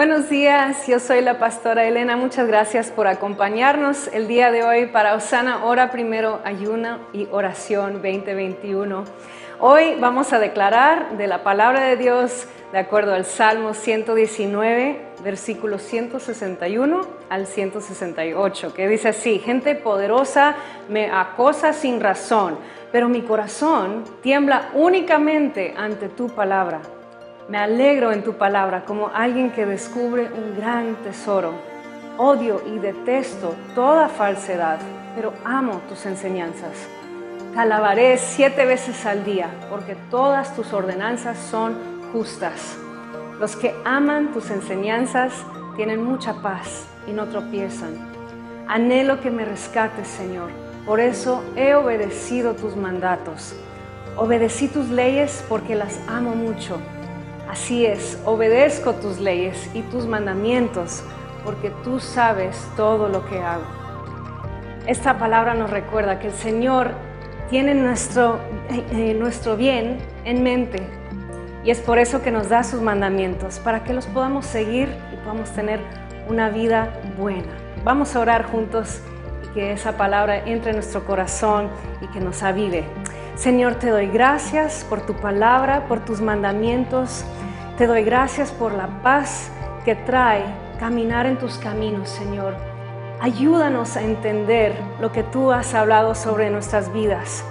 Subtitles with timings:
[0.00, 2.16] Buenos días, yo soy la pastora Elena.
[2.16, 8.00] Muchas gracias por acompañarnos el día de hoy para Osana Hora Primero, Ayuno y Oración
[8.00, 9.04] 2021.
[9.58, 15.82] Hoy vamos a declarar de la palabra de Dios de acuerdo al Salmo 119, versículos
[15.82, 20.54] 161 al 168, que dice así, gente poderosa
[20.88, 22.56] me acosa sin razón,
[22.90, 26.80] pero mi corazón tiembla únicamente ante tu palabra.
[27.50, 31.52] Me alegro en tu palabra como alguien que descubre un gran tesoro.
[32.16, 34.78] Odio y detesto toda falsedad,
[35.16, 36.70] pero amo tus enseñanzas.
[37.52, 41.74] Te alabaré siete veces al día, porque todas tus ordenanzas son
[42.12, 42.78] justas.
[43.40, 45.32] Los que aman tus enseñanzas
[45.74, 47.96] tienen mucha paz y no tropiezan.
[48.68, 50.50] Anhelo que me rescates, Señor.
[50.86, 53.56] Por eso he obedecido tus mandatos.
[54.16, 56.78] Obedecí tus leyes porque las amo mucho.
[57.50, 61.02] Así es, obedezco tus leyes y tus mandamientos,
[61.44, 63.64] porque tú sabes todo lo que hago.
[64.86, 66.92] Esta palabra nos recuerda que el Señor
[67.48, 70.80] tiene nuestro, eh, eh, nuestro bien en mente
[71.64, 75.16] y es por eso que nos da sus mandamientos, para que los podamos seguir y
[75.16, 75.80] podamos tener
[76.28, 77.52] una vida buena.
[77.82, 79.00] Vamos a orar juntos
[79.44, 81.68] y que esa palabra entre en nuestro corazón
[82.00, 82.84] y que nos avive.
[83.34, 87.24] Señor, te doy gracias por tu palabra, por tus mandamientos.
[87.80, 89.50] Te doy gracias por la paz
[89.86, 90.44] que trae
[90.78, 92.54] caminar en tus caminos, Señor.
[93.22, 97.42] Ayúdanos a entender lo que tú has hablado sobre nuestras vidas.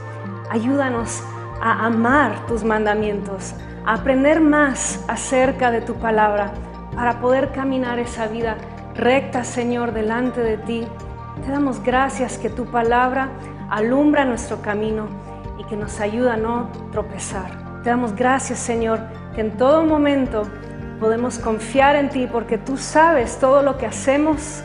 [0.52, 1.24] Ayúdanos
[1.60, 3.56] a amar tus mandamientos,
[3.88, 6.54] a aprender más acerca de tu palabra
[6.94, 8.56] para poder caminar esa vida
[8.94, 10.88] recta, Señor, delante de ti.
[11.44, 13.30] Te damos gracias que tu palabra
[13.72, 15.08] alumbra nuestro camino
[15.58, 17.69] y que nos ayuda a no tropezar.
[17.84, 19.00] Te damos gracias, Señor,
[19.34, 20.44] que en todo momento
[21.00, 24.62] podemos confiar en ti porque tú sabes todo lo que hacemos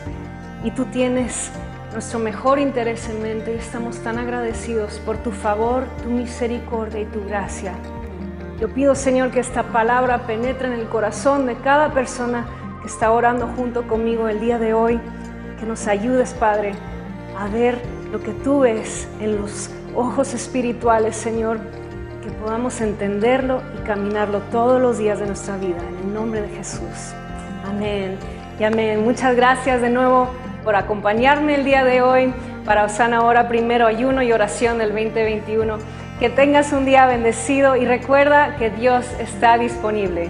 [0.65, 1.49] y tú tienes
[1.93, 3.53] nuestro mejor interés en mente.
[3.53, 7.73] Y estamos tan agradecidos por tu favor, tu misericordia y tu gracia.
[8.59, 12.45] Yo pido, Señor, que esta palabra penetre en el corazón de cada persona
[12.81, 14.99] que está orando junto conmigo el día de hoy,
[15.57, 16.73] que nos ayudes, Padre,
[17.39, 17.79] a ver
[18.11, 21.59] lo que tú ves en los ojos espirituales, Señor,
[22.25, 25.77] que podamos entenderlo y caminarlo todos los días de nuestra vida.
[25.77, 27.13] En el nombre de Jesús.
[27.67, 28.17] Amén.
[28.59, 29.03] Y amén.
[29.03, 30.29] Muchas gracias de nuevo
[30.63, 32.33] por acompañarme el día de hoy
[32.65, 35.77] para Osana Hora Primero Ayuno y Oración del 2021.
[36.19, 40.29] Que tengas un día bendecido y recuerda que Dios está disponible.